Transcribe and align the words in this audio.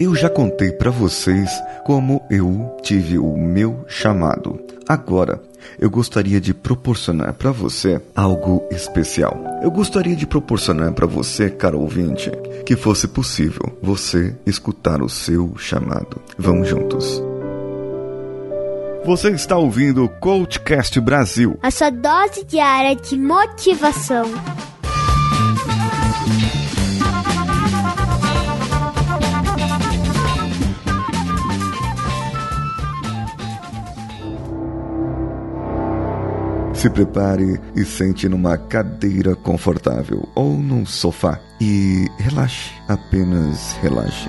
Eu 0.00 0.14
já 0.14 0.30
contei 0.30 0.70
para 0.70 0.92
vocês 0.92 1.50
como 1.84 2.24
eu 2.30 2.76
tive 2.82 3.18
o 3.18 3.36
meu 3.36 3.84
chamado. 3.88 4.64
Agora, 4.88 5.42
eu 5.76 5.90
gostaria 5.90 6.40
de 6.40 6.54
proporcionar 6.54 7.34
para 7.34 7.50
você 7.50 8.00
algo 8.14 8.64
especial. 8.70 9.36
Eu 9.60 9.72
gostaria 9.72 10.14
de 10.14 10.24
proporcionar 10.24 10.92
para 10.92 11.04
você, 11.04 11.50
caro 11.50 11.80
ouvinte, 11.80 12.30
que 12.64 12.76
fosse 12.76 13.08
possível 13.08 13.76
você 13.82 14.36
escutar 14.46 15.02
o 15.02 15.08
seu 15.08 15.58
chamado. 15.58 16.20
Vamos 16.38 16.68
juntos. 16.68 17.20
Você 19.04 19.30
está 19.30 19.56
ouvindo 19.56 20.04
o 20.04 20.08
Coachcast 20.08 21.00
Brasil. 21.00 21.58
A 21.60 21.72
sua 21.72 21.90
dose 21.90 22.44
diária 22.44 22.94
de 22.94 23.18
motivação. 23.18 24.26
Se 36.78 36.88
prepare 36.88 37.60
e 37.74 37.84
sente 37.84 38.28
numa 38.28 38.56
cadeira 38.56 39.34
confortável 39.34 40.28
ou 40.36 40.56
num 40.56 40.86
sofá 40.86 41.40
e 41.60 42.06
relaxe, 42.18 42.70
apenas 42.86 43.72
relaxe. 43.82 44.28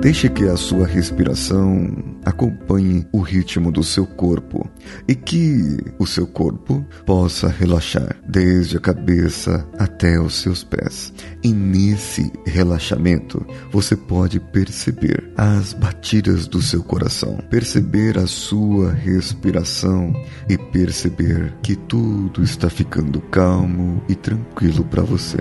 Deixe 0.00 0.28
que 0.28 0.48
a 0.48 0.56
sua 0.56 0.84
respiração 0.84 2.11
acompanhe 2.32 3.06
o 3.12 3.20
ritmo 3.20 3.70
do 3.70 3.84
seu 3.84 4.06
corpo 4.06 4.68
e 5.06 5.14
que 5.14 5.78
o 5.98 6.06
seu 6.06 6.26
corpo 6.26 6.84
possa 7.06 7.48
relaxar 7.48 8.16
desde 8.26 8.78
a 8.78 8.80
cabeça 8.80 9.66
até 9.78 10.18
os 10.18 10.34
seus 10.34 10.64
pés. 10.64 11.12
E 11.42 11.52
nesse 11.52 12.32
relaxamento 12.46 13.44
você 13.70 13.94
pode 13.94 14.40
perceber 14.40 15.32
as 15.36 15.72
batidas 15.72 16.46
do 16.46 16.60
seu 16.60 16.82
coração, 16.82 17.36
perceber 17.50 18.18
a 18.18 18.26
sua 18.26 18.92
respiração 18.92 20.12
e 20.48 20.56
perceber 20.56 21.54
que 21.62 21.76
tudo 21.76 22.42
está 22.42 22.68
ficando 22.70 23.20
calmo 23.20 24.02
e 24.08 24.14
tranquilo 24.14 24.84
para 24.84 25.02
você. 25.02 25.38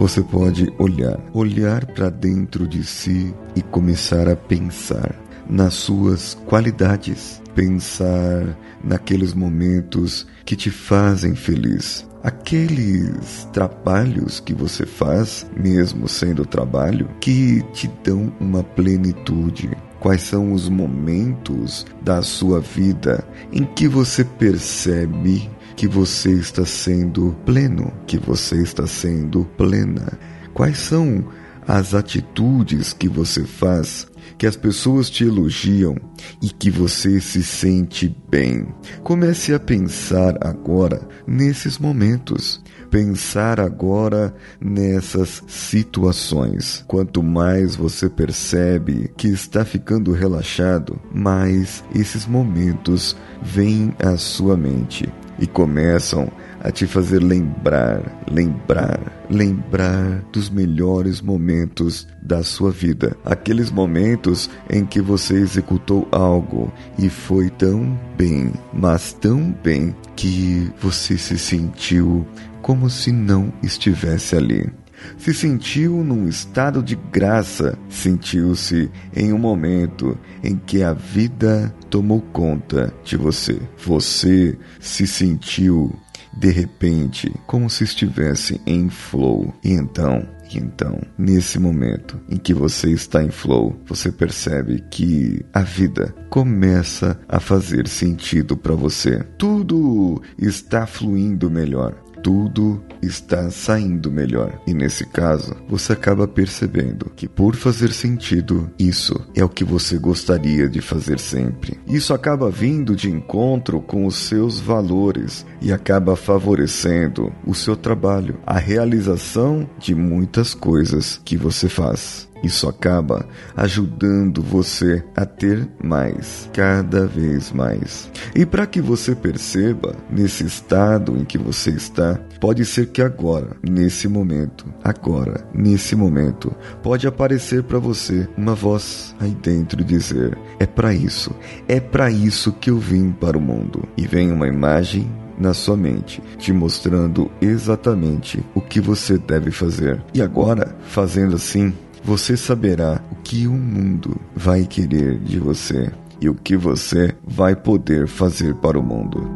Você 0.00 0.22
pode 0.22 0.72
olhar, 0.78 1.20
olhar 1.34 1.84
para 1.84 2.08
dentro 2.08 2.66
de 2.66 2.82
si 2.82 3.34
e 3.54 3.60
começar 3.60 4.30
a 4.30 4.34
pensar 4.34 5.14
nas 5.46 5.74
suas 5.74 6.32
qualidades, 6.46 7.42
pensar 7.54 8.56
naqueles 8.82 9.34
momentos 9.34 10.26
que 10.46 10.56
te 10.56 10.70
fazem 10.70 11.34
feliz, 11.34 12.08
aqueles 12.22 13.46
trabalhos 13.52 14.40
que 14.40 14.54
você 14.54 14.86
faz, 14.86 15.46
mesmo 15.54 16.08
sendo 16.08 16.46
trabalho, 16.46 17.06
que 17.20 17.62
te 17.74 17.86
dão 18.02 18.32
uma 18.40 18.64
plenitude. 18.64 19.68
Quais 20.00 20.22
são 20.22 20.54
os 20.54 20.66
momentos 20.66 21.84
da 22.00 22.22
sua 22.22 22.58
vida 22.58 23.22
em 23.52 23.64
que 23.64 23.86
você 23.86 24.24
percebe 24.24 25.50
que 25.80 25.88
você 25.88 26.32
está 26.32 26.66
sendo 26.66 27.34
pleno, 27.46 27.90
que 28.06 28.18
você 28.18 28.56
está 28.56 28.86
sendo 28.86 29.46
plena? 29.56 30.12
Quais 30.52 30.76
são 30.76 31.24
as 31.66 31.94
atitudes 31.94 32.92
que 32.92 33.08
você 33.08 33.46
faz 33.46 34.06
que 34.36 34.46
as 34.46 34.56
pessoas 34.56 35.08
te 35.08 35.24
elogiam 35.24 35.96
e 36.42 36.50
que 36.50 36.70
você 36.70 37.18
se 37.18 37.42
sente 37.42 38.14
bem? 38.30 38.66
Comece 39.02 39.54
a 39.54 39.58
pensar 39.58 40.36
agora 40.46 41.00
nesses 41.26 41.78
momentos. 41.78 42.62
Pensar 42.90 43.58
agora 43.58 44.34
nessas 44.60 45.42
situações. 45.46 46.84
Quanto 46.86 47.22
mais 47.22 47.74
você 47.74 48.06
percebe 48.10 49.10
que 49.16 49.28
está 49.28 49.64
ficando 49.64 50.12
relaxado, 50.12 51.00
mais 51.10 51.82
esses 51.94 52.26
momentos 52.26 53.16
vêm 53.42 53.94
à 53.98 54.18
sua 54.18 54.58
mente 54.58 55.10
e 55.40 55.46
começam 55.46 56.30
a 56.62 56.70
te 56.70 56.86
fazer 56.86 57.20
lembrar, 57.20 58.02
lembrar, 58.30 59.00
lembrar 59.30 60.22
dos 60.30 60.50
melhores 60.50 61.20
momentos 61.20 62.06
da 62.22 62.42
sua 62.42 62.70
vida. 62.70 63.16
Aqueles 63.24 63.70
momentos 63.70 64.50
em 64.68 64.84
que 64.84 65.00
você 65.00 65.34
executou 65.34 66.06
algo 66.12 66.70
e 66.98 67.08
foi 67.08 67.48
tão 67.48 67.98
bem, 68.16 68.52
mas 68.72 69.14
tão 69.14 69.54
bem 69.64 69.96
que 70.14 70.70
você 70.80 71.16
se 71.16 71.38
sentiu 71.38 72.26
como 72.60 72.90
se 72.90 73.10
não 73.10 73.50
estivesse 73.62 74.36
ali. 74.36 74.70
Se 75.18 75.34
sentiu 75.34 76.04
num 76.04 76.28
estado 76.28 76.82
de 76.82 76.96
graça, 76.96 77.78
sentiu-se 77.88 78.90
em 79.14 79.32
um 79.32 79.38
momento 79.38 80.18
em 80.42 80.56
que 80.56 80.82
a 80.82 80.92
vida 80.92 81.74
tomou 81.88 82.20
conta 82.20 82.92
de 83.04 83.16
você. 83.16 83.60
Você 83.84 84.58
se 84.78 85.06
sentiu 85.06 85.94
de 86.36 86.50
repente 86.50 87.32
como 87.46 87.68
se 87.68 87.84
estivesse 87.84 88.60
em 88.66 88.88
flow. 88.88 89.52
E 89.62 89.72
então, 89.72 90.26
e 90.52 90.58
então, 90.58 91.00
nesse 91.16 91.58
momento 91.58 92.20
em 92.28 92.36
que 92.36 92.52
você 92.52 92.90
está 92.90 93.22
em 93.22 93.30
flow, 93.30 93.76
você 93.86 94.10
percebe 94.10 94.82
que 94.90 95.44
a 95.52 95.62
vida 95.62 96.14
começa 96.28 97.18
a 97.28 97.38
fazer 97.38 97.86
sentido 97.86 98.56
para 98.56 98.74
você. 98.74 99.22
Tudo 99.38 100.20
está 100.38 100.86
fluindo 100.86 101.50
melhor 101.50 101.94
tudo 102.22 102.82
está 103.02 103.50
saindo 103.50 104.10
melhor. 104.10 104.60
E 104.66 104.74
nesse 104.74 105.06
caso, 105.06 105.56
você 105.68 105.92
acaba 105.92 106.28
percebendo 106.28 107.10
que 107.16 107.28
por 107.28 107.56
fazer 107.56 107.92
sentido, 107.92 108.70
isso 108.78 109.18
é 109.34 109.44
o 109.44 109.48
que 109.48 109.64
você 109.64 109.98
gostaria 109.98 110.68
de 110.68 110.80
fazer 110.80 111.18
sempre. 111.18 111.78
Isso 111.86 112.12
acaba 112.14 112.50
vindo 112.50 112.94
de 112.94 113.10
encontro 113.10 113.80
com 113.80 114.06
os 114.06 114.16
seus 114.16 114.60
valores 114.60 115.46
e 115.60 115.72
acaba 115.72 116.16
favorecendo 116.16 117.32
o 117.46 117.54
seu 117.54 117.76
trabalho, 117.76 118.38
a 118.46 118.58
realização 118.58 119.68
de 119.78 119.94
muitas 119.94 120.54
coisas 120.54 121.20
que 121.24 121.36
você 121.36 121.68
faz. 121.68 122.29
Isso 122.42 122.68
acaba 122.68 123.26
ajudando 123.56 124.42
você 124.42 125.04
a 125.14 125.24
ter 125.24 125.68
mais, 125.82 126.48
cada 126.52 127.06
vez 127.06 127.52
mais. 127.52 128.10
E 128.34 128.46
para 128.46 128.66
que 128.66 128.80
você 128.80 129.14
perceba 129.14 129.94
nesse 130.10 130.44
estado 130.44 131.16
em 131.16 131.24
que 131.24 131.36
você 131.36 131.70
está, 131.70 132.18
pode 132.40 132.64
ser 132.64 132.86
que 132.86 133.02
agora, 133.02 133.56
nesse 133.62 134.08
momento, 134.08 134.64
agora, 134.82 135.46
nesse 135.54 135.94
momento, 135.94 136.54
pode 136.82 137.06
aparecer 137.06 137.62
para 137.62 137.78
você 137.78 138.28
uma 138.36 138.54
voz 138.54 139.14
aí 139.20 139.36
dentro 139.42 139.84
dizer: 139.84 140.36
é 140.58 140.66
para 140.66 140.94
isso, 140.94 141.34
é 141.68 141.80
para 141.80 142.10
isso 142.10 142.52
que 142.52 142.70
eu 142.70 142.78
vim 142.78 143.12
para 143.12 143.36
o 143.36 143.40
mundo. 143.40 143.88
E 143.96 144.06
vem 144.06 144.32
uma 144.32 144.48
imagem 144.48 145.10
na 145.38 145.54
sua 145.54 145.76
mente, 145.76 146.22
te 146.36 146.52
mostrando 146.52 147.30
exatamente 147.40 148.44
o 148.54 148.60
que 148.60 148.78
você 148.78 149.16
deve 149.16 149.50
fazer. 149.50 150.00
E 150.12 150.20
agora, 150.20 150.76
fazendo 150.82 151.36
assim, 151.36 151.72
você 152.02 152.36
saberá 152.36 153.00
o 153.10 153.14
que 153.16 153.46
o 153.46 153.52
mundo 153.52 154.16
vai 154.34 154.64
querer 154.64 155.18
de 155.18 155.38
você 155.38 155.92
e 156.20 156.28
o 156.28 156.34
que 156.34 156.56
você 156.56 157.14
vai 157.24 157.54
poder 157.56 158.06
fazer 158.06 158.54
para 158.56 158.78
o 158.78 158.82
mundo. 158.82 159.26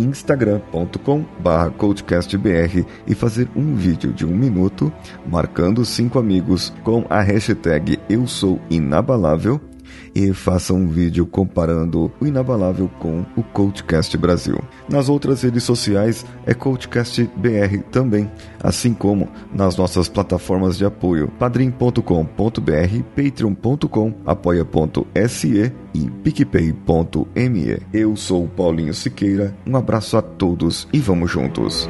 instagram.com/coachcastbr 0.73 2.85
e 3.07 3.15
fazer 3.15 3.47
um 3.55 3.75
vídeo 3.75 4.11
de 4.11 4.25
um 4.25 4.35
minuto 4.35 4.91
marcando 5.25 5.85
cinco 5.85 6.19
amigos 6.19 6.73
com 6.83 7.05
a 7.09 7.21
hashtag 7.21 7.97
Eu 8.09 8.27
Sou 8.27 8.59
Inabalável 8.69 9.61
e 10.15 10.33
faça 10.33 10.73
um 10.73 10.87
vídeo 10.87 11.25
comparando 11.25 12.11
o 12.19 12.25
Inabalável 12.25 12.89
com 12.99 13.25
o 13.35 13.43
Coachcast 13.43 14.17
Brasil. 14.17 14.63
Nas 14.89 15.09
outras 15.09 15.41
redes 15.41 15.63
sociais 15.63 16.25
é 16.45 16.53
Coachcast 16.53 17.29
BR 17.35 17.79
também, 17.91 18.31
assim 18.63 18.93
como 18.93 19.27
nas 19.53 19.75
nossas 19.75 20.07
plataformas 20.07 20.77
de 20.77 20.85
apoio 20.85 21.27
padrim.com.br, 21.37 22.01
patreon.com, 23.15 24.13
apoia.se 24.25 25.73
e 25.93 26.09
picpay.me. 26.23 27.77
Eu 27.93 28.15
sou 28.15 28.47
Paulinho 28.47 28.93
Siqueira, 28.93 29.55
um 29.67 29.75
abraço 29.75 30.17
a 30.17 30.21
todos 30.21 30.87
e 30.93 30.99
vamos 30.99 31.29
juntos. 31.29 31.89